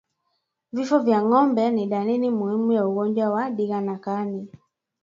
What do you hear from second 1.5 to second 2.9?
ni dalili muhimu ya